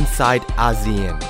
[0.00, 1.29] inside ASEAN.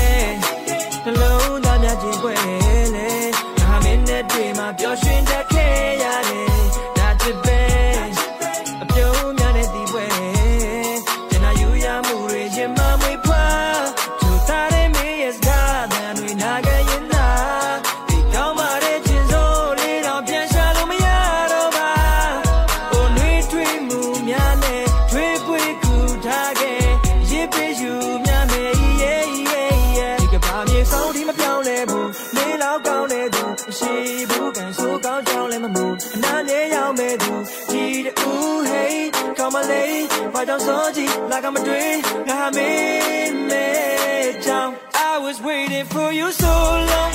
[35.90, 37.32] င်းလည်းမမှုအနာနဲ့ရောက်မဲ့သူ
[37.70, 37.84] ဒီ
[38.18, 38.32] တူ
[38.70, 38.94] hey
[39.38, 39.92] come on lay
[40.32, 41.92] ဘာကြောင့်စောကြည့်လာကမတွေ့
[42.28, 44.72] ငါမင်းမဲ့ကြောင့်
[45.10, 46.52] I was waiting for you so
[46.90, 47.12] long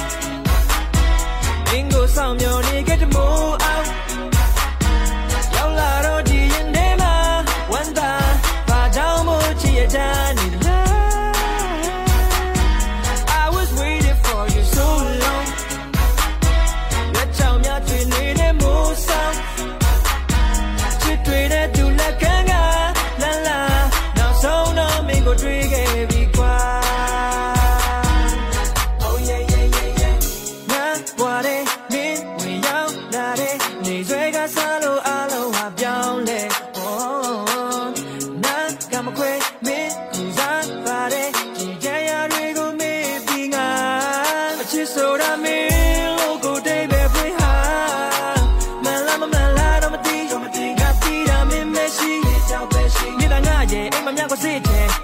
[1.69, 3.94] မင်းကိုဆောင်မျှော်နေခဲ့တဲ့မိုးအော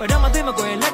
[0.02, 0.91] ဘာတော့မသိမကွယ်လက်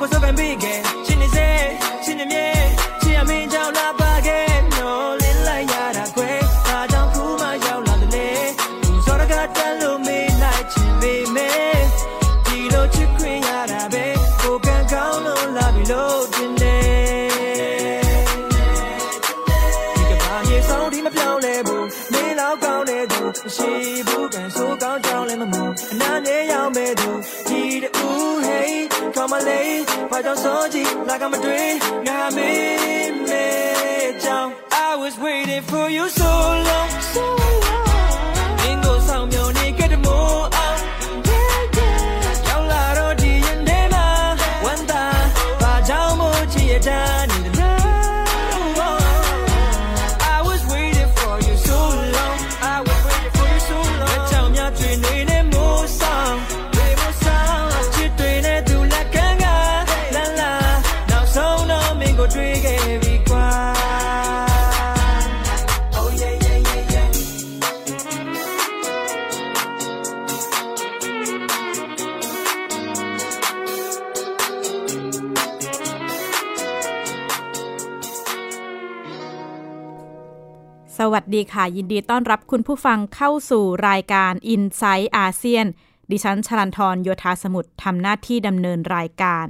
[81.35, 85.67] ดีค่ะ ยินดีต้อนรับคุณผู้ฟังเข้าสู่รายการ i n s i ซต์อาเซียน
[86.11, 89.47] ดิฉันชลันทรโยธาสมุทรทำหน้าที่ดำเนินรายการ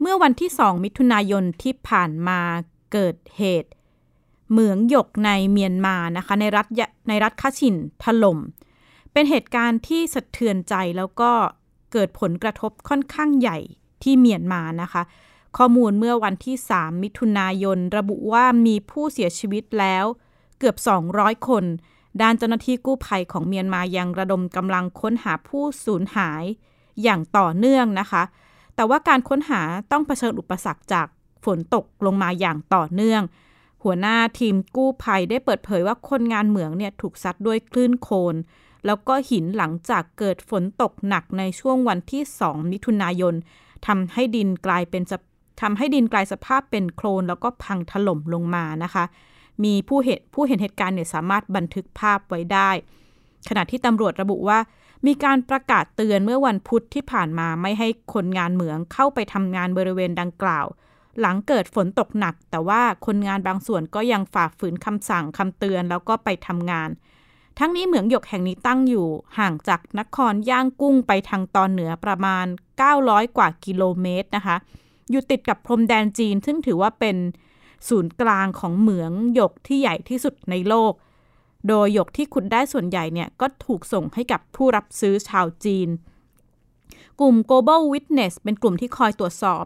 [0.00, 2.40] เมื่อวันที่ 2 มิถุนายนที่ผ่านมา
[2.92, 3.70] เกิดเหตุ
[4.50, 6.66] เหมืองหยกในเมียนมานะคะ ในรัฐ
[7.08, 8.38] ในรัฐคาชินถล่ม
[9.12, 11.30] เป็นเหตุการณ์ที่สะเทือนใจแล้วก็
[11.92, 13.58] เกิดผลกระทบค่อนข้างใหญ่
[14.02, 15.02] ที่เมียนมานะคะ
[15.56, 20.06] ข้อมูลเมื่อวันที่ 3 มิถุนายน ระบุว่ามีผู้เสียชีวิตแล้ว
[20.58, 20.76] เกือบ
[21.12, 21.64] 200 คน
[22.22, 26.44] ด้านเจ้าหน้าที่กู้ภัยของเมียนมายังระดมกำลังค้นหาผู้สูญหาย
[27.02, 28.22] อย่างต่อเนื่องนะคะ
[28.74, 29.62] แต่ว่าการค้นหา
[29.92, 31.06] ต้องเผชิญอุปสรรคจาก
[31.44, 33.22] ฝนตกลงมาอย่างต่อเนื่อง
[33.82, 38.34] หัวหน้าทีมกู้ภัยได้เปิดเผยว่าคนงานเหมืองเนี่ยถูกซัดด้วยคลื่นโคลน
[38.86, 43.34] แล้วก็หินหลังจากเกิดฝนตกหนักในช่วงวันที่ 2 มิถุนายน
[43.86, 45.02] ทำให้ดินกลายเป็น
[45.62, 49.04] ทำให้ดินกลายสภาพเป็นโคลนแล้วก็พังถล่มลงมานะคะ
[49.64, 52.70] มีผู้เห็นผู้เห็นเหตุการณ์เนี่ยสามารถบันทึกภาพไว้ได้
[53.48, 54.58] ขณะที่ตำรวจระบุว่า
[55.06, 60.66] มีการประกาศเตือนเมื่อวันพุธที่ผ่านมาไม่ให้คนงานเหมืองเข้าไปทำงานบริเวณดังกล่าว
[61.20, 66.88] หลังเกิดฝนตกหนัก แต่ว่าคนงานบางส่วนก็ยังฝ่าฝืนคำสั่งคำเตือนแล้วก็ไปทำงาน
[67.58, 69.08] ทั้งนี้เหมืองหยกแห่งนี้ตั้งอยู่
[69.38, 72.46] ห่างจากนครย่างกุ้งไปทางตอนเหนือประมาณ
[72.90, 74.56] 900 กว่ากิโลเมตรนะคะ
[75.10, 77.16] อยู่ติดกับพรมแดนจีน ซึ่งถือว่าเป็น
[77.88, 80.92] ศูนย์กลางของเหมืองหยกที่ใหญ่ที่สุดในโลก
[81.68, 85.88] โดยหยกที่ขุดได้ส่วนใหญ่เนี่ยก็ถูกส่งให้กับผู้รับซื้อชาวจีน
[87.20, 89.64] กลุ่ม Global Witness เป็นกลุ่มที่คอยตรวจสอบ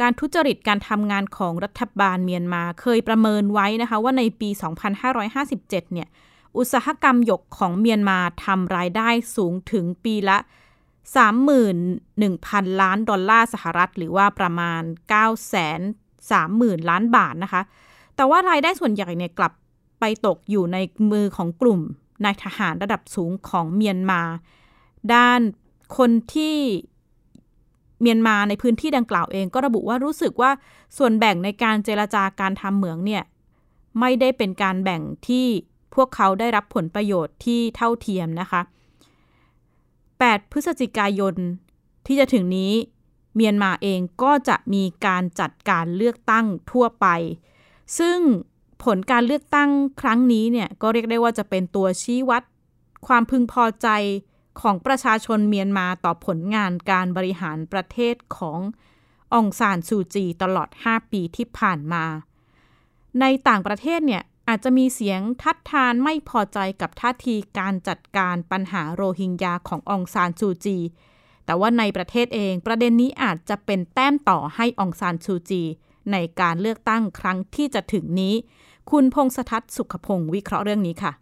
[0.00, 4.48] การทุจริตการทำงานของรัฐบาลเมียนมาเคยประเมินไว้นะคะว่าในปี
[5.20, 6.08] 2557 เนี่ย
[6.56, 10.38] อุตสาหกรรมหยกของเมียนมาทำรายได้สูงถึงปีละ
[11.58, 14.82] 31,000 ล้านดอลลาร์สหรัฐ หรือว่าประมาณ
[16.30, 17.62] 30,000 ล้านบาทนะคะ
[18.16, 19.52] แต่ว่ารายได้ส่วนใหญ่เนี่ยกลับ
[20.00, 20.76] ไปตกอยู่ใน
[21.12, 21.80] มือของกลุ่ม
[22.24, 24.20] นายทหารระดับสูงของเมียนมา
[25.14, 25.40] ด้าน
[25.96, 26.56] คนที่
[28.00, 30.50] เมียนมาในพื้นที่ดังกล่าวเองก็ระบุว่ารู้สึกว่า
[30.96, 33.22] ส่วนแบ่งในการเจรจาการทำเหมืองเนี่ย
[34.00, 35.46] ไม่ได้เป็นการแบ่งที่
[35.94, 38.60] พวกเขาได้รับผลประโยชน์ที่เท่าเทียมนะคะ
[39.76, 41.34] 8 พฤศจิกายน
[42.06, 42.72] ที่จะถึงนี้
[43.34, 47.06] เมียนมาเองก็จะมีการจัดการเลือกตั้งทั่วไป
[47.98, 48.18] ซึ่ง
[48.84, 49.70] ผลการเลือกตั้ง
[50.00, 52.42] ครั้งนี้เนี่ยก็เรียกได้ว่าจะเป็นตัวชี้วัด
[53.06, 53.88] ความพึงพอใจ
[54.60, 58.60] ของประชาชนเมียนมาต่อผลงานการบริหารประเทศของ
[59.34, 62.04] องซานซูจีตลอด 5 ปีที่ผ่านมา
[63.20, 70.78] ในต่างประเทศเนี่ยอาจจะมีเสียงทัดทานไม่พอใจกับท่าทีการจัดการปัญหาโรฮิงญาขององซานซูจี
[71.46, 75.62] แต่ว่าในประเทศเองประเด็นนี้อาจจะเป็นแต้มต่อให้องซานซูจี
[76.12, 78.34] ในการเลือกตั้งครั้งที่จะถึงนี้
[78.90, 81.12] คุณพงษทัศน์สุขพงศ์วิเคราะห์เรื่องนี้ค่ะ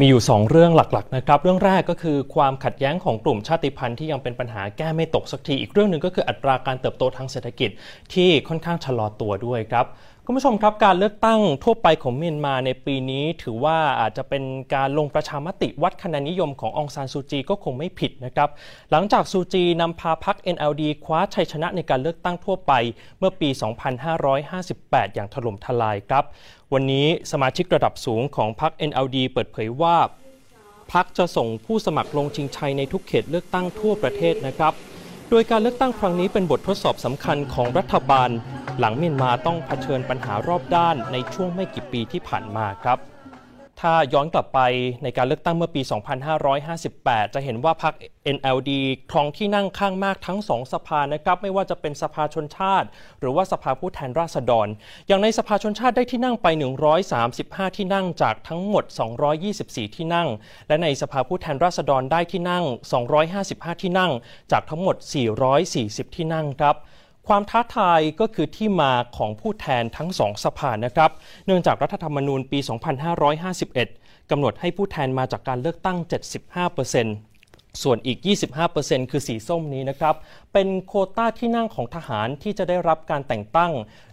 [0.00, 7.70] มีอยู่ 2 เรื่องหลักๆนะครับเรื่องแรกก็คือความขัดแย้งของกลุ่มชาติพันธุ์ที่ยังเป็นปัญหาแก้ไม่ตกสักทีอีกเรื่องหนึ่งก็คืออัตราการเติบโตทางเศรษฐกิจ
[8.14, 9.86] ที่ค่อนข้างชะลอตัวด้วยครับ
[10.28, 14.42] คุณผู้ชมครับการเลือกตั้งทั่วไปของเมียนมาในปีนี้ ถือว่าอาจจะเป็น
[14.74, 18.48] การลงประชามติวัดคะแนนนิยมขององซานซูจีก็คงไม่ผิดนะครับ
[18.90, 22.72] หลังจากซูจีนำพาพรรค NLD คว้าชัยชนะในการเลือกตั้งทั่วไป
[23.18, 23.48] เมื่อปี
[24.12, 26.24] 2558 อย่างถล่มทลายครับ
[26.72, 29.96] วันนี้สมาชิกระดับสูงของพรรค NLD เปิดเผยว่า
[30.92, 34.74] พรรคจะส่งผู้สมัครลงชิงชัยในทุกเขตเลือกตั้งทั่วประเทศนะครับ
[35.30, 38.30] โดยการเลือกตั้งครั้งนี้เป็นบททดสอบสำคัญของรัฐบาล
[38.78, 42.98] หลังเมียนมาต้องเผชิญปัญหารอบด้านในช่วงไม่กี่ปีที่ผ่านมาครับ
[43.80, 44.60] ถ้าย้อนกลับไป
[45.02, 45.82] ในการเลือกตั้งเมื่อปี
[46.58, 47.94] 2558 จะเห็นว่าพรรค
[48.36, 48.70] NLD
[49.10, 52.86] ครองที่นั่งข้างมากทั้งสองสภานะครับ ไม่ว่าจะเป็นสภาชนชาติ
[53.20, 54.68] หรือว่าสภาผู้แทนราษฎร
[55.06, 56.46] อย่างในสภาชนชาติได้ที่นั่งไป
[57.12, 58.84] 135 ที่นั่งจากทั้งหมด
[59.40, 60.28] 224 ที่นั่ง
[60.68, 62.64] และในสภาผู้แทนราษฎรได้ที่นั่ง
[63.22, 64.12] 255 ที่นั่ง
[64.52, 64.96] จากทั้งหมด
[65.56, 66.76] 440 ที่นั่งครับ
[67.28, 71.10] ความท้าทายก็คือที่มาของผู้แทนทั้งสองสภานะครับ
[71.46, 72.58] เนื่องจากรัฐธรรมนูญปี
[73.84, 75.98] 2551 กำหนดให้ผู้แทนมาจากการเลือกตั้ง
[76.90, 78.18] 75%ส่วนอีก
[78.64, 80.14] 25%คือสีส้มนี้นะครับ
[80.58, 83.72] เป็นโคต้าที่นั่งของทหารที่จะได้รับการแต่งตั้ง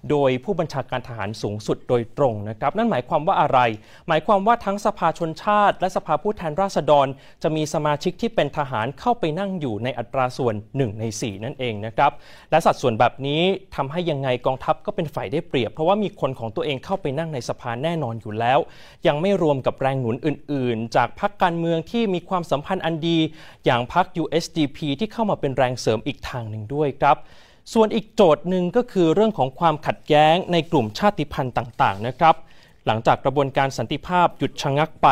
[0.09, 3.59] โดยผู้บัญชาการทหารสูงสุดโดยตรงนะครับ นั่นหมายความว่าอะไร
[4.07, 7.07] หมายความว่าทั้งสภาชนชาติ และสภาผู้แทนราษฎร
[7.43, 12.11] จะมีสมาชิกที่เป็นทหารเข้าไปนั่งอยู่ในอัตราส่วน 1 ใน 4 นั่นเองนะครับ
[12.51, 13.41] และสัดส่วนแบบนี้
[13.75, 18.59] ทำให้ยังไงกองทัพก็เป็นฝ่ายได้เปรียบ เพราะว่ามีคนของตัวเองเข้าไปนั่งในสภาแน่นอนอยู่แล้ว
[19.07, 23.17] ยังไม่รวมกับแรงหนุนอื่น ๆ จากพรรคการเมืองที่มีความสัมพันธ์อันดี
[23.65, 27.17] อย่างพรรค USDP ที่เข้ามาเป็นแรงเสริมอีกทางหนึ่งด้วยครับ
[27.73, 32.35] ส่วนอีกโจทย์หนึ่งก็คือเรื่องของความขัดแย้งในกลุ่มชาติพันธุ์ต่างๆนะครับ
[32.85, 35.07] หลังจากกระบวนการสันติภาพหยุดชะงักไป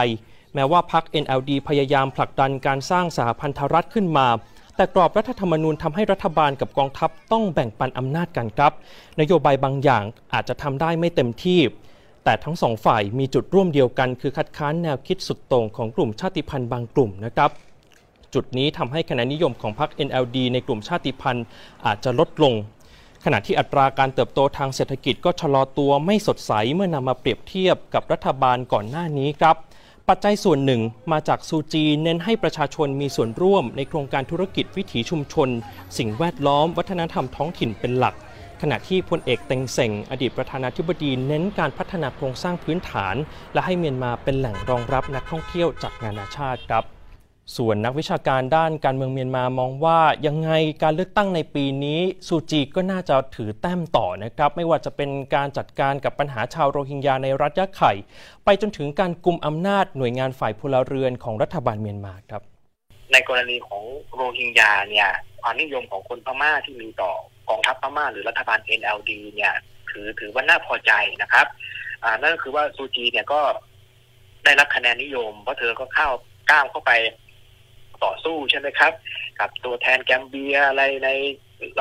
[0.54, 4.28] แม้ว่าพรรค NLD พยายามผลักดันการสร้างสหพันธรัฐขึ้นมา
[4.76, 8.72] แต่กรอบรัฐธรรมนูญทำให้รัฐบาลกับกองทัพต้องแบ่งปันอำนาจกันครับ
[9.20, 11.60] นโยบายบางอย่างอาจจะทำได้ไม่เต็มที่
[12.24, 17.50] แต่ทั้งสองฝ่ายมีจุดร่วมเดียวกัน คือคัดค้านแนวคิดสุดโต่งของกลุ่มชาติพันธุ์บางกลุ่มนะครับ
[18.34, 21.46] จุดนี้ทำให้คะแนนนิยมของพรรค NLD ในกลุ่มชาติพันธุ์
[21.86, 22.54] อาจจะลดลง
[23.26, 29.56] ขณะที่อัตราการเติบโตทางเศรษฐกิจก็ชะลอตัวไม่สดใสเมื่อนำมาเปรียบเทียบกับรัฐบาลก่อนหน้านี้ครับ
[30.10, 35.50] ปัจจัยส่วนหนึ่งมาจากซูจีเน้นให้ประชาชนมีส่วนร่วมในโครงการธุรกิจวิถีชุมชน
[35.98, 38.16] สิ่งแวดล้อม วัฒนธรรมท้องถิ่นเป็นหลัก
[38.62, 43.16] ขณะที่พลเอกเต็งเซ็งอดีตประธานาธิบดีเน้นการพัฒนาโครงสร้างพื้นฐาน
[43.54, 46.84] และให้เมียนมาเป็นแหล่งรองรับนักท่องเที่ยวจากนานาชาติครับ
[47.58, 50.52] ส่วนนักวิชาการด้านการเมืองเมียนมามองว่ายังไง
[50.84, 57.94] การเลือกตั้งในปีนี้ซูจีก็น่าจะถือแต้มต่อนะครับ ไม่ว่าจะเป็นการจัดการกับปัญหาชาวโรฮิงญาในรัฐยะไข่
[58.46, 62.42] ไปจนถึงการกลุ่มอำนาจหน่วยงานฝ่ายพลเรือนของรัฐบาลเมียนมาครับ
[63.12, 63.84] ในกรณีของ
[64.16, 65.10] โรฮิงญาเนี่ย
[65.42, 67.12] ความนิยมของคนพม่าที่มีต่อ
[67.50, 69.54] กองทัพพม่าหรือรัฐบาล NLD เนี่ย
[69.90, 71.46] ถือถือว่าน่าพอใจนะครับ
[72.04, 73.42] อ่านั่นก็คือว่าซูจีเนี่ยก็
[74.44, 76.10] ได้รับคะแนนนิยมเพราะเธอก็เข้า
[76.52, 76.92] ก้าวเข้าไป
[78.04, 78.94] ต่อสู้ใช่ไหมครับ
[79.40, 81.10] กับตัวแทนแกมเบียอะไรใน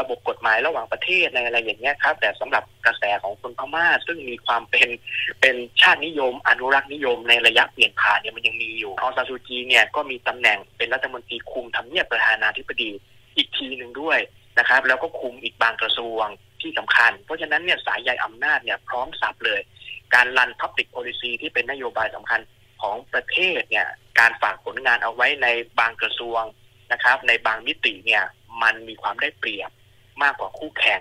[0.00, 4.88] ระบบกฎหมายระหว่างประเทศในอะไรอย่างเงี้ยครับ แต่สำหรับกระแสของคนพม่าซึ่งมีความเป็น
[5.40, 12.90] เป็นชาตินิยม อนุรักษ์นิยมในระยะเปลี่ยนผ่านเนี่ยมันยังมีอยู่องซานซูจีเนี่ยก็มีตำแหน่งเป็นรัฐมนตรีคุมทำเนียบประธานาธิบดี
[13.36, 14.18] อีกทีหนึ่งด้วย
[14.58, 16.26] นะครับ แล้วก็คุมอีกบางกระทรวง
[16.60, 19.60] ที่สำคัญ เพราะฉะนั้นเนี่ยสายใยอำนาจเนี่ยพร้อมสับเลย
[20.14, 22.40] การรัน Public Policy ที่เป็นนโยบายสำคัญ
[22.80, 25.46] ของประเทศเนี่ยการฝากผลงานเอาไว้ใน
[25.78, 26.42] บางกระทรวง
[26.92, 28.24] นะครับ ในบางมิติเนี่ย
[28.62, 29.70] มันมีความได้เปรียบ
[30.22, 31.00] มากกว่าคู่แข่ง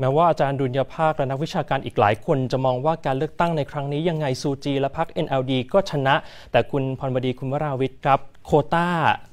[0.00, 6.14] แม้ว่าอาจารย์ดุลยภาคและนักวิชาการอีกหลายคนจะมองว่าการเลือกตั้งในครั้งนี้ยังไงซูจีและพรรค NLD ก็ชนะ
[6.52, 8.88] แต่คุณพรบดีคุณวราวิทย์ครับ โคต้า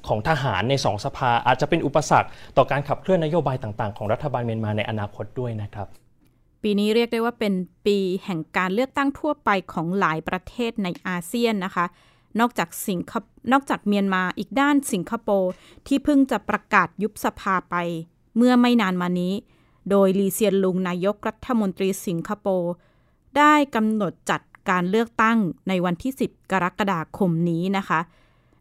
[0.08, 5.99] ของทหารในสองสภาอาจจะเป็นอุปสรรค ต่อการขับเคลื่อนนโยบายต่างๆ ของรัฐบาลเมียนมาในอนาคตด้วยนะครับ
[6.62, 7.54] ปีนี้เรียกได้ว่าเป็น
[7.86, 11.86] ปีแห่งการเลือกตั้งทั่วไปของหลายประเทศในอาเซียนนะคะ
[12.40, 13.12] นอกจากสิงค
[13.52, 15.50] นอกจากเมียนมาอีกด้านสิงคโปร์
[15.86, 17.76] ที่เพิ่งจะประกาศยุบสภาไป
[18.36, 19.34] เมื่อไม่นานมานี้
[19.90, 22.72] โดยลีเซียนลุงนายกรัฐมนตรีสิงคโปร์
[23.38, 24.40] ได้กำหนดจัด
[24.70, 25.38] การเลือกตั้ง
[25.68, 28.00] ในวันที่ 10 กรกฎาคมนี้นะคะ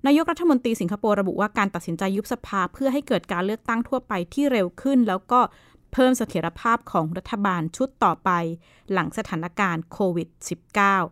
[0.06, 5.40] นายกรัฐมนตรีสิงคโปร์ระบุว่าการตัดสินใจยุบสภาเพื่อให้เกิดการเลือกตั้งทั่วไปที่เร็วขึ้น แล้วก็
[5.94, 8.32] เพิ่มเสถียรภาพของรัฐบาลชุดต่อไป
[8.92, 10.30] หลังสถานการณ์โควิด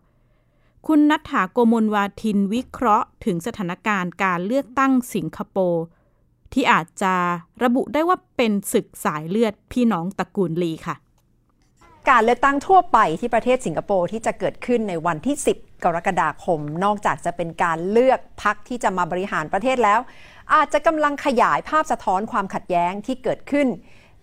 [0.02, 5.84] -19 คุณนัทธาโกมลวาทินวิเคราะห์ถึงสถานการณ์การเลือกตั้งสิงคโปร์
[6.54, 7.16] ที่อาจจะ
[7.64, 10.96] ระบุได้ว่าเป็นศึกสายเลือดพี่น้องตระกูลลีค่ะ
[12.10, 20.00] การเลือกตั้งทั่วไปที่ประเทศสิงคโปร์ที่จะเกิดขึ้นในวันที่ 10 กรกฎาคม นอกจากจะเป็นการเลือกพักที่จะมาบริหารประเทศแล้ว
[20.54, 23.68] อาจจะกำลังขยายภาพสะท้อนความขัดแย้งที่เกิดขึ้น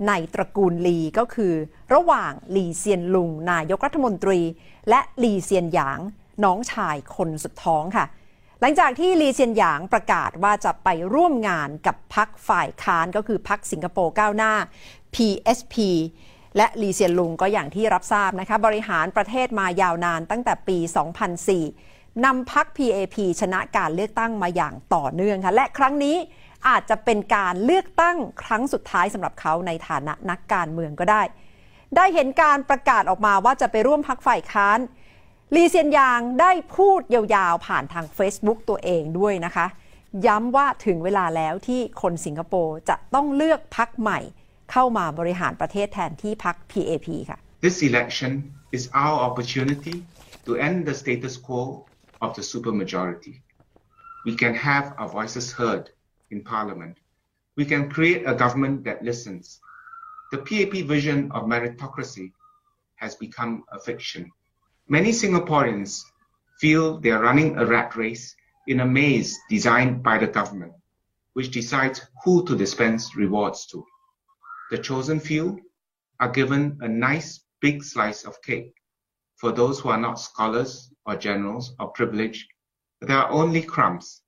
[0.08, 1.54] ในตระกูลลีก็คือ
[1.94, 4.40] ระหว่างลีเซียนลุง นายกรัฐมนตรี
[4.88, 5.98] และลีเซียนหยาง
[6.44, 8.06] น้องชายคนสุดท้องค่ะ
[8.60, 14.52] หลังจากที่ลีเซียนหยางประกาศว่าจะไปร่วมงานกับพักฝ่ายค้านก็คือพักสิงคโปร์ก้าวหน้า
[15.14, 15.74] PSP
[16.56, 20.78] และลีเซียนลุงก็อย่างที่รับทราบนะคะบริหารประเทศมายาวนานตั้งแต่ปี
[21.66, 26.16] 2004นำพัก PAP ชนะการเลือกตั้งมาอย่างต่อเนื่องค่ะและครั้งนี้
[26.68, 31.22] อาจจะเป็นการเลือกตั้งครั้งสุดท้ายสำหรับเขาในฐานะนักการเมืองก็ได้
[31.96, 34.78] ได้เห็นการประกาศออกมาว่าจะไปร่วมพักฝ่ายค้าน
[35.54, 39.66] ลีเซียนยางได้พูดยาวๆ ผ่านทาง Facebook ตัวเองด้วยนะคะ
[40.26, 44.20] ย้ำว่าถึงเวลาแล้วที่คนสิงคโปร์จะต้องเลือกพักใหม่
[44.72, 48.32] เข้ามาบริหารประเทศแทนที่พัก PAP ค่ะ This election
[48.76, 49.96] is our opportunity
[50.46, 51.60] to end the status quo
[52.24, 53.34] of the supermajority.
[54.26, 55.84] We can have our voices heard
[56.34, 56.98] in Parliament.
[57.56, 59.60] We can create a government that listens.
[60.32, 62.32] The PAP vision of meritocracy
[62.96, 64.30] has become a fiction.
[64.88, 66.02] Many Singaporeans
[66.60, 68.34] feel they are running a rat race
[68.66, 70.72] in a maze designed by the government,
[71.34, 73.84] which decides who to dispense rewards to.
[74.70, 75.60] The chosen few
[76.18, 78.74] are given a nice big slice of cake.
[79.36, 82.46] For those who are not scholars or generals or privileged,
[83.00, 84.22] there are only crumbs.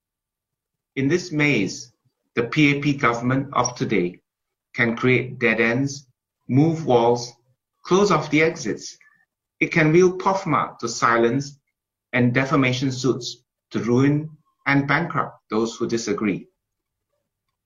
[0.95, 1.93] In this maze,
[2.37, 4.21] the PAP government of today
[4.75, 6.07] can create dead ends,
[6.49, 7.33] move walls,
[7.83, 8.99] close off the exits.
[9.59, 11.59] It can wield POFMA to silence
[12.13, 14.29] and defamation suits to ruin
[14.67, 16.47] and bankrupt those who disagree.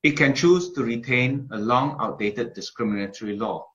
[0.04, 3.66] It can choose to retain a long outdated discriminatory law.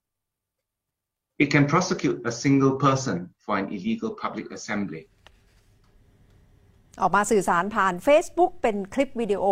[1.38, 5.10] It can prosecute a single person for an illegal public assembly.
[7.02, 9.44] ออกมาสื่อสารผ่าน Facebook เป็นคลิปวิดีโอ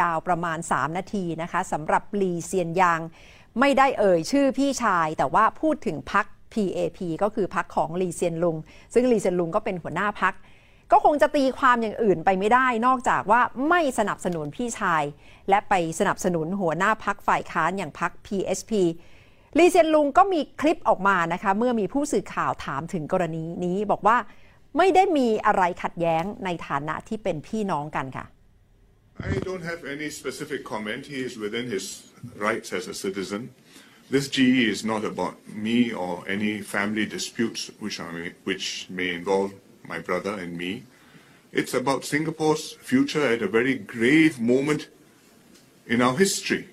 [0.00, 3.00] ยาวๆ ประมาณ 3 นาทีนะคะสำหรับลีเซียนยาง
[3.60, 8.56] ไม่ได้เอ่ยชื่อพี่ชาย แต่ว่าพูดถึงพัก PAP ก็คือพักของลีเซียนลุง
[8.94, 10.34] ซึ่งลีเซียนลุงก็เป็นหัวหน้าพัก
[10.92, 15.02] ก็คงจะตีความอย่างอื่นไปไม่ได้ นอกจากว่าไม่สนับสนุนพี่ชาย
[15.48, 18.72] และไปสนับสนุนหัวหน้าพักฝ่ายค้านอย่างพัก PSP
[19.58, 24.16] ลีเซียนลุงก็มีคลิปออกมานะคะเมื่อมีผู้สื่อข่าวถามถึงกรณีนี้บอกว่า
[24.77, 28.25] ไม่ได้มีอะไรขัดแย้งในฐานะที่เป็นพี่น้องกันค่ะ
[29.19, 31.05] I don't have any specific comment.
[31.13, 31.85] He is within his
[32.35, 33.41] rights as a citizen.
[34.09, 38.11] This GE is not about me or any family disputes which, are,
[38.43, 39.53] which may involve
[39.87, 40.83] my brother and me.
[41.51, 44.89] It's about Singapore's future at a very grave moment
[45.87, 46.69] in our history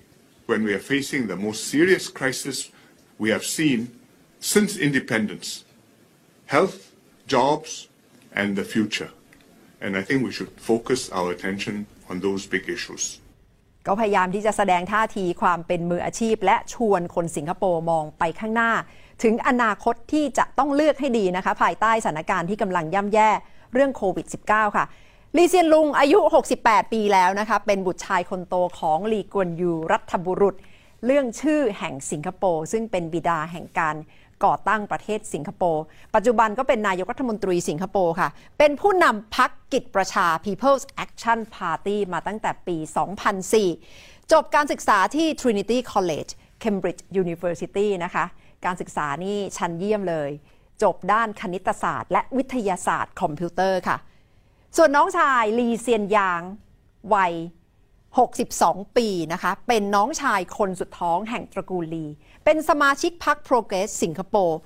[0.47, 2.71] when we are facing the most serious crisis
[3.17, 3.79] we have seen
[4.39, 5.63] since independence
[6.47, 6.91] health,
[7.27, 7.87] jobs,
[8.40, 9.10] and the future.
[9.84, 11.74] And I think we should focus our attention
[12.10, 13.04] on those big issues.
[13.86, 18.72] ก็พยายามที่จะแสดงท่าทีความเป็นมืออาชีพ และชวนคนสิงคโปร์มองไปข้างหน้า
[19.22, 23.30] ถึงอนาคตที่จะต้องเลือกให้ดีนะคะ ภายใต้สถานการณ์ที่กำลังย่ำแย่
[23.72, 24.84] เรื่องโควิด -19 ค่ะ
[25.36, 26.18] ลีเซียนลุงอายุ
[26.56, 30.54] 68 ปีแล้วนะคะ เป็นบุตรชายคนโตของลีกวนยูรัฐบุรุษ
[31.06, 33.96] เรื่องชื่อแห่งสิงคโปร์ซึ่งเป็นบิดาแห่งการ
[34.44, 38.28] ก่อตั้งประเทศสิงคโปร์ ปัจจุบันก็เป็นนายกรัฐมนตรีสิงคโปร์ค่ะ
[38.58, 42.76] เป็นผู้นำพักกิจประชา People's Action Party มาตั้งแต่ปี
[43.54, 46.30] 2004 จบการศึกษาที่ Trinity College
[46.62, 48.24] Cambridge University นะคะ
[48.64, 50.30] การศึกษานี่ชั้นเยี่ยมเลย
[50.82, 53.96] จบด้านคณิตศาสตร์ และวิทยาศาสตร์คอมพิวเตอร์ค่ะ
[54.76, 56.42] ส่วนน้องชายลีเซียนยาง
[57.14, 57.34] วัย
[58.24, 62.06] 62 ปีนะคะ เป็นน้องชายคนสุดท้องแห่งตระกูลลี
[62.44, 64.58] เป็นสมาชิกพรรค Progress สิงคโปร์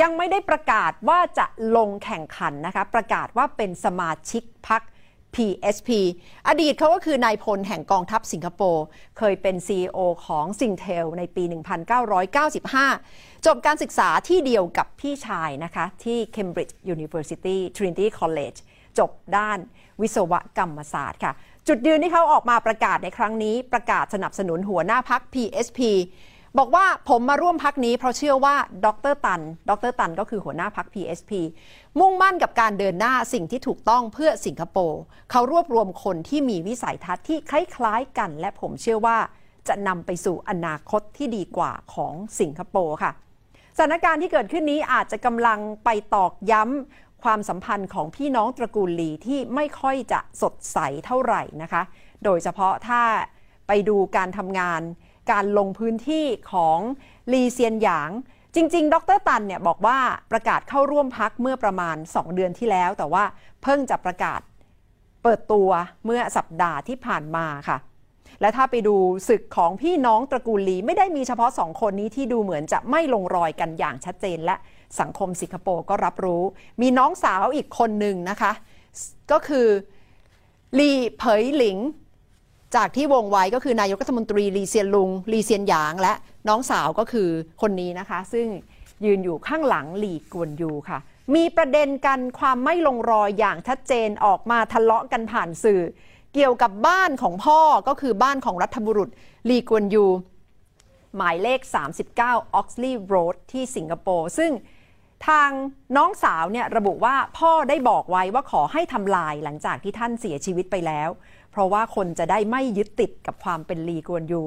[0.00, 1.46] ยังไม่ได้ประกาศว่าจะ
[1.76, 4.82] ลงแข่งขันนะคะ ประกาศว่าเป็นสมาชิกพรรค
[5.34, 5.90] PSP
[6.48, 8.84] อดีตเขาก็คือนายพลแห่งกองทัพสิงคโปร์
[9.18, 11.44] เคยเป็น CEO ของ Singtel ในปี
[12.24, 18.58] 1995 จบการศึกษาที่เดียวกับพี่ชายนะคะ ที่ Cambridge University Trinity College
[18.98, 19.58] จบด้าน
[20.00, 21.32] วิศวกรรมศาสตร์ค่ะ
[21.68, 25.80] จุดยืนที่เขาออกมาประกาศในครั้งนี้ ประกาศสนับสนุนหัวหน้าพัก PSP
[26.58, 31.30] บอกว่าผมมาร่วมพักนี้เพราะเชื่อว่าดรตัน ดรตันก็คือหัวหน้าพัก PSP
[31.98, 39.18] มุ่งมั่นกับการเดินหน้าสิ่งที่ถูกต้องเพื่อสิงคโปร์เขารวบรวมคนที่มีวิสัยทัศน์ที่คล้ายๆกัน และผมเชื่อว่า
[39.68, 43.12] จะนำไปสู่อนาคตที่ดีกว่าของสิงคโปร์ค่ะ
[43.76, 51.82] สถานการณ์ที่เกิดขึ้นนี้อาจจะกำลังไปตอกย้ำ ความสัมพันธ์ของพี่น้องตระกูลลีที่ไม่ค่อยจะสดใสเท่าไหร่นะคะ
[52.24, 53.02] โดยเฉพาะถ้า
[53.66, 54.82] ไปดูการทำงาน
[55.32, 56.78] การลงพื้นที่ของ
[57.32, 58.10] ลีเซียนหยาง
[58.54, 59.98] จริง ๆ ดรตันเนี่ยบอกว่า
[60.32, 63.24] ประกาศเข้าร่วมพักเมื่อประมาณ 2 เดือนที่แล้ว แต่ว่า
[63.62, 64.40] เพิ่งจะประกาศ
[65.22, 65.68] เปิดตัว
[66.04, 67.78] เมื่อสัปดาห์ที่ผ่านมาค่ะ
[68.40, 68.96] และถ้าไปดู
[69.28, 74.56] ศึกของพี่น้องตระกูลลีไม่ได้มีเฉพาะสองคนนี้ที่ดูเหมือนจะไม่ลงรอยกันอย่างชัดเจนและ
[75.00, 76.42] สังคมสิงคโปร์ก็รับรู้
[76.80, 78.52] มีน้องสาวอีกคนหนึ่งนะคะ
[79.32, 79.66] ก็คือ
[80.78, 81.78] ลีเผยหลิง
[82.76, 86.12] จากที่วงไว้ก็คือนายกรัฐมนตรีลีเซียนลุงลีเซียนหยาง และ
[86.48, 87.28] น้องสาวก็คือ
[87.62, 88.46] คนนี้นะคะ ซึ่ง
[89.04, 90.98] ยืนอยู่ข้างหลังหลีกวนยูค่ะ
[91.34, 95.82] มีประเด็นกันความไม่ลงรอยอย่างชัดเจนออกมาทะเลาะกันผ่านสื่อ
[96.34, 99.08] เกี่ยวกับบ้านของพ่อก็คือบ้านของรัฐบุรุษ
[99.48, 100.06] ลีกวนยู
[101.16, 101.60] หมายเลข
[102.08, 104.52] 39 Oxley Road ที่สิงคโปร์ ซึ่ง
[105.26, 105.50] ทาง
[105.96, 111.08] น้องสาวเนี่ยระบุว่าพ่อได้บอกไว้ว่าขอให้ทำลายหลังจากที่ท่านเสียชีวิตไปแล้ว
[111.50, 114.42] เพราะว่าคนจะได้ไม่ยึดติดกับความเป็นลีกวนยู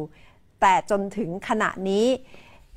[0.62, 2.06] แต่จนถึงขณะนี้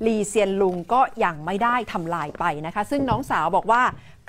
[0.05, 3.81] ลีเซียนลุงก็ยังไม่ได้ทำลายไปนะคะ ซึ่งน้องสาวบอกว่า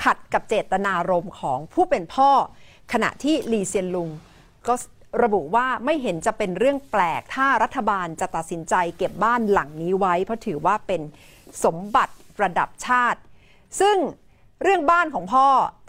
[0.04, 2.30] ขัดกับเจตนารมณ์ของผู้เป็นพ่อ
[2.92, 4.08] ขณะที่ลีเซียนลุง
[4.68, 4.74] ก็
[5.22, 11.02] ระบุว่าไม่เห็นจะเป็นเรื่องแปลก ถ้ารัฐบาลจะตัดสินใจเก็บบ้านหลังนี้ไว้ เพราะถือว่าเป็น
[11.64, 13.20] สมบัติระดับชาติ
[13.80, 13.96] ซึ่ง
[14.62, 15.46] เรื่องบ้านของพ่อ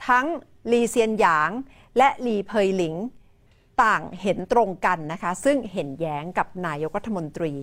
[0.08, 0.26] ทั้ง
[0.72, 1.50] ลีเซียนหยาง
[1.98, 2.96] และลีเพยหลิง
[3.84, 7.54] ต่างเห็นตรงกันนะคะ ซึ่งเห็นแย้งกับนายกรัฐมนตรี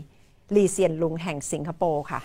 [0.56, 2.20] ลีเซียนลุงแห่งสิงคโปร์ค่ะ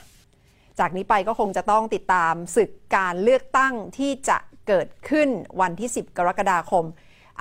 [0.80, 5.30] จากนี้ไปก็คงจะต้องติดตามศึกการเลือกตั้งที่จะเกิดขึ้น
[5.62, 6.86] วันที่ 10 กรกฎาคม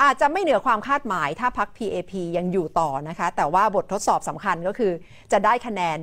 [0.03, 4.93] อาจจะไม่เหนือความคาดหมายถ้าพัก PAP ยังอยู่ต่อนะคะ แต่ว่าบททดสอบสำคัญก็คือ
[5.33, 5.99] จะได้คะแนน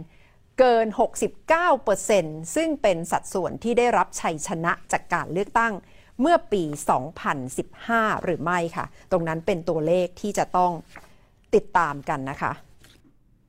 [0.60, 0.88] เกิน
[1.72, 5.74] 69%ซึ่งเป็นสัดส่วนที่ได้รับชัยชนะจากการเลือกตั้ง
[6.22, 6.64] เมื่อปี
[7.44, 10.72] 2015 หรือไม่ค่ะ ตรงนั้นเป็นตัวเลขที่จะต้อง
[11.56, 12.52] ติดตามกันนะคะ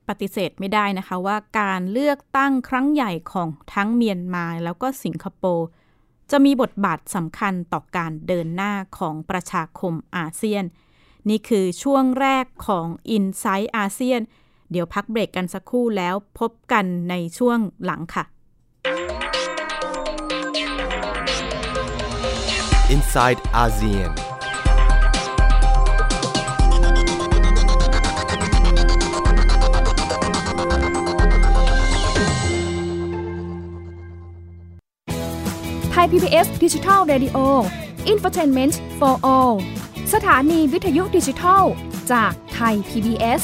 [0.09, 5.67] ปฏิเสธไม่ได้นะคะว่าการเลือกตั้งครั้งใหญ่ของทั้งเมียนมาแล้วก็สิงคโปร์
[6.31, 10.63] จะมีบทบาทสำคัญต่อการเดินหน้าของประชาคมอาเซียน
[11.29, 14.21] นี่คือช่วงแรกของ i n s i ซต์อาเซียน
[14.71, 18.23] เดี๋ยวพักเบรกกันสักครู่แล้วพบกันในช่วงหลังค่ะ
[22.95, 24.11] Inside ASEAN.
[35.93, 37.39] Thai PBS Digital Radio
[38.11, 39.55] Infotainment for All
[40.13, 41.63] สถานีวิทยุดิจิทัล
[42.11, 43.43] จากไทย PBS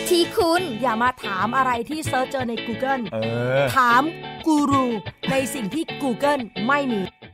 [0.08, 3.18] ที่คุณอย่ามาถามอะไรที่ search เจอใน Google เอ
[3.62, 4.02] อ ถาม
[4.46, 4.86] กูรู
[5.30, 7.00] ในสิ่งที่ Google ไม่มี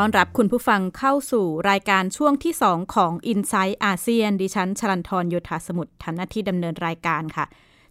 [0.00, 7.46] ต้อนรับคุณผู้ฟังเข้าสู่รายการช่วงที่ 2 ของ i n s i ซต์อาเซียนดิฉันชลันทรโยธาสมุทรทำหน้าที่ดำเนินรายการค่ะ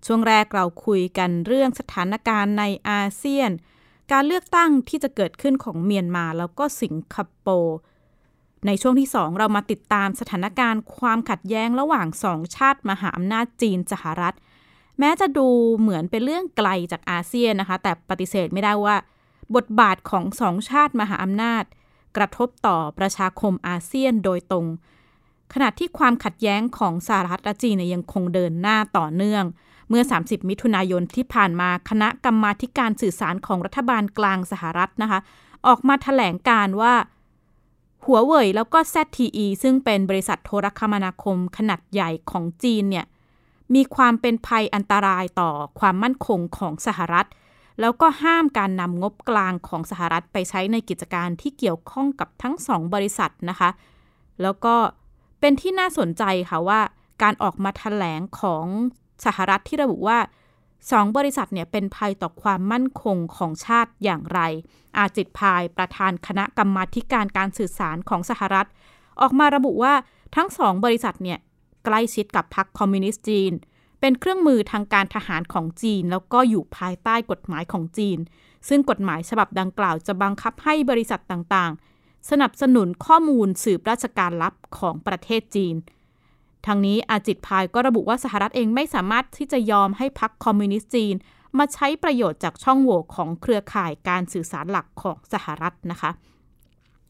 [0.06, 3.50] ช่วงแรกเราคุยกันเรื่องสถานการณ์ในอาเซียน
[4.12, 7.78] การเลือกตั้งที่จะเกิดขึ้นของเมียนมาแล้วก็สิงคโปร์
[8.68, 14.36] ในช่วงที่ 2 เรามาติดตามสถานการณ์ความขัดแย้งระหว่างสองชาติมหาอำนาจจีนสหรัฐ
[15.00, 15.48] แม้จะดู
[15.80, 18.96] เหมือนเป็นเรื่องไกลจากอาเซียนนะคะ แต่ปฏิเสธไม่ได้ว่า
[19.56, 21.65] บทบาทของสองชาติมหาอำนาจ
[22.17, 24.65] กระทบต่อประชาคมอาเซียนโดยตรง
[25.54, 29.43] ขณะที่ความขัดแย้งของสหรัฐและจีนยังคงเดินหน้าต่อเนื่อง
[29.89, 35.19] เมื่อ 30 มิถุนายนที่ผ่านมาคณะกรรมาการสื่อสารของรัฐบาลกลางสหรัฐนะคะ
[35.67, 36.93] ออกมาถแถลงการว่า
[38.06, 43.06] หัวเว่ยแล้วก็ ZTE ซึ่งเป็นบริษัทโทรคมนาคมขนาดใหญ่ของจีนเนี่ย
[43.75, 47.28] มีความเป็นภัยอันตรายต่อความมั่นคงของสหรัฐ
[47.80, 53.70] แล้วก็ห้ามการนำงบกลางของสหรัฐไปใช้ในกิจการที่เกี่ยวข้องกับทั้งสองบริษัทนะคะ
[54.42, 54.76] แล้วก็
[55.40, 56.80] เป็นที่น่าสนใจค่ะว่า
[57.22, 58.66] การออกมาแถลงของ
[59.26, 60.20] สหรัฐที่ระบุว่า
[60.92, 64.40] สองบริษัทเนี่ยเป็นภัยต่อความมั่นคงของชาติอย่างไร
[64.98, 68.68] อาจิตพายประธานคณะกรรมาธิการการสื่อสารของสหรัฐ
[69.22, 69.94] ออกมาระบุว่า
[70.36, 71.40] ทั้งสองบริษัทเนี่ย
[71.86, 73.52] ใกล้ชิดกับพรรคคอมมิวนิสต์จีน
[74.00, 78.18] เป็นเครื่องมือทางการทหารของจีน แล้วก็อยู่ภายใต้กฎหมายของจีน
[78.68, 85.76] ซึ่งกฎหมายฉบับดังกล่าวจะบังคับให้บริษัทต่างๆ สนับสนุนข้อมูลสืบราชการลับของประเทศจีน
[86.66, 91.16] ทางนี้อาจิตพายก็ระบุว่าสหรัฐเองไม่สามารถที่จะยอมให้พรรคคอมมิวนิสต์จีน
[91.58, 96.12] มาใช้ประโยชน์จากช่องโหว่ของเครือข่ายการสื่อสารหลักของสหรัฐนะคะ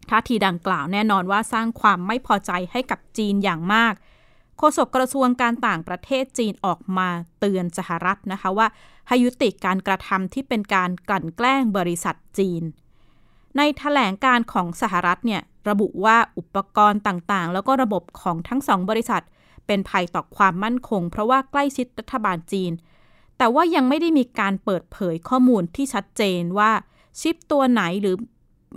[0.09, 3.93] ท่าทีดังกล่าวแน่นอนว่าสร้างความไม่พอใจให้กับจีนอย่างมาก
[4.57, 8.67] โฆษกกระทรวงการต่างประเทศจีนออกมาเตือนสหรัฐนะคะว่า
[9.07, 12.63] ให้ยุติการกระทำที่เป็นการกลั่นแกล้งบริษัทจีน
[13.57, 19.23] ในถแถลงการของสหรัฐเนี่ยระบุว่าอุปกรณ์ต่างๆ แล้วก็ระบบของทั้งสองบริษัท
[19.67, 22.71] เป็นภัยต่อความมั่นคง เพราะว่าใกล้ชิดรัฐบาลจีน
[23.37, 26.71] แต่ว่ายังไม่ได้มีการเปิดเผยข้อมูลที่ชัดเจนว่า
[27.19, 28.15] ชิปตัวไหนหรือ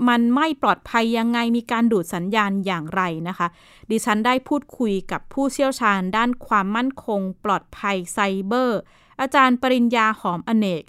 [0.08, 3.46] มันไม่ปลอดภัยยังไงมีการดูดสัญญาณอย่างไรนะคะ
[3.90, 8.80] ดิฉันได้พูดคุยกับผู้เชี่ยวชาญด้านความมั่นคง ปลอดภัยไซเบอร์
[9.20, 10.82] อาจารย์ปริญญาหอมอเนก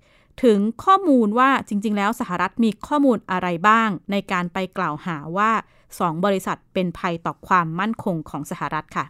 [0.43, 5.52] ถึงข้อมูลว่าจริง ๆ แล้วสหรัฐมีข้อมูลอะไรบ้าง ในการไปกล่าวหาว่า
[6.00, 9.06] สองบริษัทเป็นภัยต่อความมั่นคงของสหรัฐค่ะ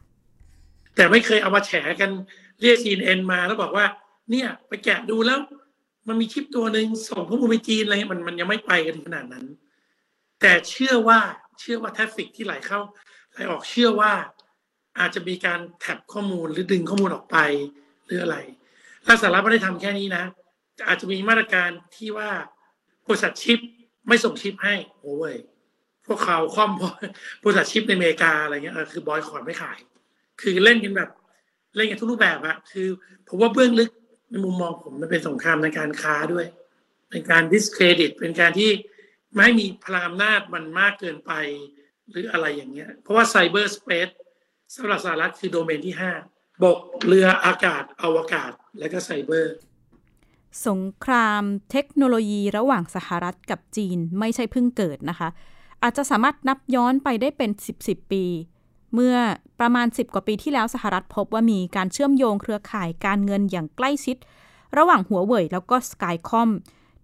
[0.96, 2.12] แต่ไม่เคยเอามาแฉกัน
[2.62, 3.86] เรียก CNN มาแล้วบอกว่า
[4.32, 5.40] เนี่ยไปแกะดูแล้ว
[6.08, 9.46] มันมีชิปตัวหนึ่งส่งข้อมูลไปจีนอะไรมันมันยังไม่ไปกันถึงขนาดนั้น
[10.42, 11.20] แต่เชื่อว่า
[11.60, 12.80] เชื่อว่าแทฟฟิกที่ไหลเข้า
[13.32, 14.14] ไหลออกเชื่อว่า
[15.00, 17.38] อาจจะมีการแท็บข้อมูลหรือดึงข้อมูลออกไป
[18.06, 18.38] หรืออะไร
[19.06, 20.24] ถ้าสหรัฐไม่ได้ทำแค่นี้นะ
[20.88, 22.30] อาจจะมีมาตรการที่ว่า
[23.08, 23.60] บริษัทชิป
[24.08, 25.34] ไม่ส่งชิปให้โอ้ย
[26.06, 26.72] พวกเขาคอม
[27.44, 29.78] บริษัทชิปในอเมริกาอะไรเงี้ยคือบอยคอรไม่ขาย
[30.42, 31.10] คือเล่นกันแบบ
[31.76, 32.88] เล่นกันทุกรูปแบบอะคือ
[33.28, 33.90] ผมว่าเบื้องลึก
[34.30, 36.46] ในมุมมองผมมันเป็นสงครามในการค้าด้วย
[37.10, 38.70] เป็นการดิสเครดิตเป็นการที่
[39.38, 41.32] ไม่มีพลังอำนาจมันมากเกินไป
[42.10, 44.08] หรืออะไรอย่างเงี้ย เพราะว่าไซเบอร์สเปซ
[44.76, 46.12] สำหรับสหรัฐคือโดเมนที่ห้า
[46.64, 49.54] บกเรืออากาศอวกาศ และก็ไซเบอร์
[50.68, 55.30] สงครามเทคโนโลยีระหว่างสหรัฐกับจีนไม่ใช่เพิ่งเกิดนะคะ
[55.84, 58.24] อาจจะสามารถนับย้อนไปได้เป็น 10 10 ปี
[58.94, 59.16] เมื่อ
[59.60, 64.18] ประมาณ 10 กว่าปีที่แล้วสหรัฐพบว่ามีการเชื่อมโยงเครือข่ายการเงินอย่างใกล้ชิด
[64.78, 66.50] ระหว่างหัวเว่ยแล้วก็สกายคอม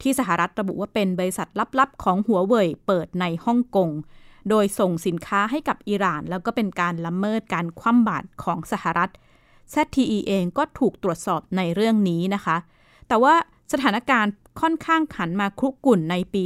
[0.01, 1.47] ที่สหรัฐระบุว่าเป็นบริษัท
[1.79, 3.89] ลับๆ ของหัวเว่ยเปิดในฮ่องกง
[4.49, 9.11] โดยส่งสินค้าให้กับอิหร่าน แล้วก็เป็นการละเมิดการคว่ำบาตรของสหรัฐ
[9.73, 12.57] ZTE เองก็ถูกตรวจสอบในเรื่องนี้นะคะ
[13.07, 13.35] แต่ว่า
[13.73, 14.31] สถานการณ์
[14.61, 16.43] ค่อนข้างขันมาครุกุ่นในปี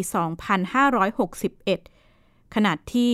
[1.25, 3.12] 2561 ขณะที่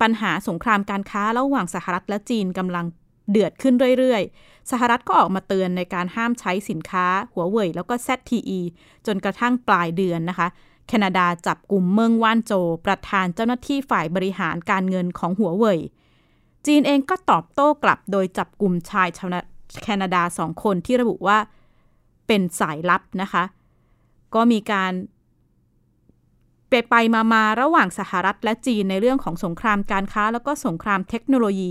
[0.00, 2.86] ปัญหาสงครามการค้าระหว่างสหรัฐและจีนกำลัง
[3.30, 8.60] เดือดขึ้นเรื่อยๆ สหรัฐก็ออกมาเตือนในการห้ามใช้สินค้า หัวเว่ยแล้วก็ ZTE
[9.06, 10.48] จนกระทั่งปลายเดือนนะคะ
[10.88, 12.52] แคนาดาจับกลุ่มเมืองว่านโจ
[12.86, 15.78] ประธานเจ้าหน้าที่ฝ่ายบริหารการเงินของหัวเว่ย
[16.66, 19.28] จีนเองก็ตอบโต้กลับโดยจับกลุ่มชายชาว
[19.82, 21.38] แคนาดาสองคนที่ระบุว่า
[22.26, 23.44] เป็นสายลับนะคะ
[24.34, 24.92] ก็มีการ
[26.68, 31.70] ไปไปมามาระหว่างสหรัฐและจีนในเรื่องของสงครามการค้า แล้วก็สงครามเทคโนโลยี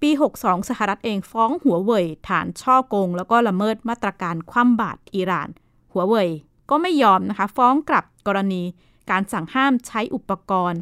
[0.00, 5.48] ปี 62 สหรัฐเองฟ้องหัวเว่ยฐานช่อโกง แล้วก็ละเมิดมาตรการคว่ำบาตรอิหร่าน
[5.92, 6.28] หัวเว่ย
[6.70, 8.62] ก็ไม่ยอมนะคะ ฟ้องกลับกรณี
[9.10, 10.80] การสั่งห้ามใช้อุปกรณ์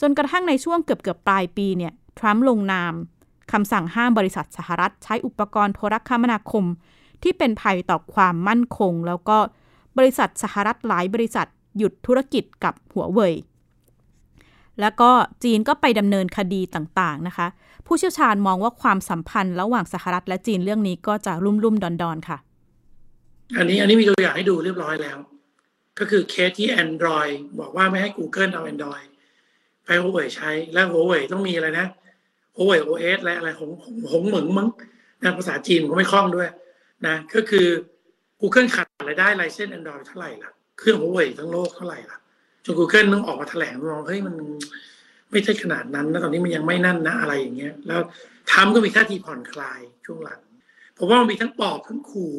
[0.00, 2.94] จนกระทั่งในช่วงเกือบเกือบปลายปีเนี่ยทรัมป์ลงนาม
[3.52, 6.64] คำสั่งห้ามบริษัทสหรัฐ ใช้อุปกรณ์โทรคมนาคม
[7.22, 9.38] ที่เป็นภัยต่อความมั่นคง แล้วก็
[9.98, 11.46] บริษัทสหรัฐหลายบริษัท
[11.78, 13.34] หยุดธุรกิจกับหัวเว่ย
[14.80, 15.10] แล้วก็
[15.44, 17.46] จีนก็ไปดำเนินคดีต่างๆนะคะ
[17.86, 22.38] ผู้เชี่ยวชาญมองว่าความสัมพันธ์ระหว่างสหรัฐและจีนเรื่องนี้ก็จะรุ่มรุ่มดอนดอนค่ะ
[23.56, 25.18] อันนี้อันนี้มีตัวอย่างให้ดูเรียบร้อยแล้ว
[25.98, 29.06] ก็คือเคสที่ Android บอกว่าไม่ให้ Google เอา Android
[29.84, 31.86] ไปหัวเว่ยใช้ แล้วหัวเว่ยต้องมีอะไรนะ
[32.56, 33.70] หัวเว่ย OS และอะไรของ
[34.10, 34.68] หงเหมึงมั้ง
[35.22, 36.48] นะภาษาจีนก็ไม่คล่องด้วย
[37.06, 37.66] นะก็คือ
[38.40, 42.18] Google ขาดรายได้ไลเซนส์ Android เท่าไหร่ล่ะ เครื่องหัวเว่ยทั้งโลกเท่าไหร่ล่ะ
[42.66, 44.34] จน Google ต้องออกมาแถลงมองเฮ้ยมัน
[45.30, 48.00] ไม่ใช่ขนาดนั้นนะตอนนี้มันยังไม่นั่นนะอะไรอย่างเงี้ย แล้ว
[48.52, 50.40] ทำก็มีท่าทีผ่อนคลายช่วงหลัง
[50.98, 52.34] ผมว่ามันมีทั้งปอบทั้งขู่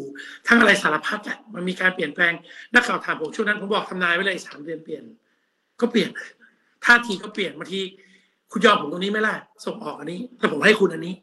[0.47, 2.33] ทั้งอะไรสารพัดอะมันมีการเปลี่ยนแปลง
[2.73, 5.03] นักข่าวถามผมช่วงนั้นผมบอกทำนายไว้เลยสามเดือนเปลี่ยน
[5.79, 6.09] ก็เปลี่ยน
[6.85, 7.81] ท่าทีก็เปลี่ยนบางที
[8.51, 9.35] คุณยอมผมตรงนี้ไหมล่ะ
[9.65, 11.15] ส่งออกอันนี้แต่ผมให้คุณอันนี้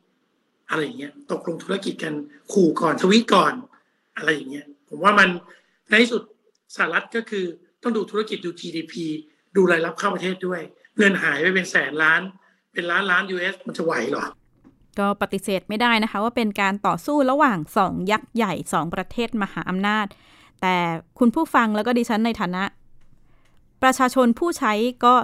[0.71, 2.15] อะไรอย่างเงี้ย ตกลงธุรกิจกัน
[2.53, 3.53] ขู่ก่อนทวีตก่อน
[4.17, 5.29] อะไรอย่างเงี้ย ผมว่ามัน
[5.89, 6.23] ในที่สุด
[6.75, 7.45] สหรัฐก็คือ
[7.85, 8.95] ต้องดูธุรกิจดู GDP
[9.57, 10.61] ดูรายรับเข้าประเทศด้วย
[10.97, 12.21] เงินหายไปเป็นแสนล้าน
[12.73, 14.27] เป็นล้านล้าน US มันจะไหวหรอ
[14.99, 20.07] ก็ปฏิเสธไม่ได้นะคะว่าเป็นการต่อสู้ระหว่างสองยักษ์ใหญ่สองประเทศมหาอำนาจ
[20.61, 20.77] แต่
[21.19, 22.63] คุณผู้ฟังแล้วก็ดิฉันในฐานะ
[23.83, 24.73] ประชาชนผู้ใช้
[25.05, 25.15] ก็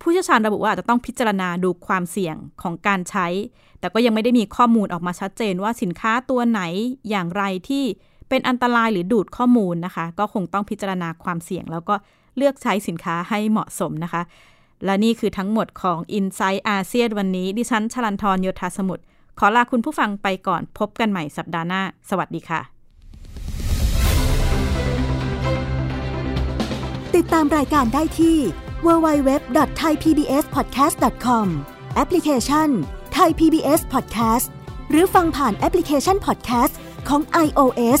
[0.00, 3.26] ผู้เชี่ยวชาญระบุว่าอาจจะต้องพิจารณาดูความเสี่ยงของการใช้
[3.80, 6.62] แต่ก็ยังไม่ได้มีข้อมูลออกมาชัดเจนว่าสินค้าตัวไหน
[7.10, 7.84] อย่างไรที่
[8.32, 11.94] เป็นอันตรายหรือดูดข้อมูลนะคะ ก็คงต้องพิจารณาความเสี่ยง แล้วก็
[12.36, 14.22] เลือกใช้สินค้าให้เหมาะสมนะคะ
[14.84, 19.02] และนี่คือทั้งหมดของ i n s i ซต์อาเซียนวันนี้ ดิฉันชลันทรโยธาสมุทร
[19.38, 22.60] ขอลาคุณผู้ฟังไปก่อนพบกันใหม่สัปดาห์หน้า สวัสดีค่ะ
[27.16, 28.36] ติดตามรายการได้ที่
[28.86, 31.46] www.thaipbspodcast.com
[31.94, 32.68] แอปพลิเคชัน
[33.16, 34.46] Thai PBS Podcast
[34.90, 36.74] หรือฟังผ่านแอปพลิเคชัน Podcast
[37.08, 38.00] ของ iOS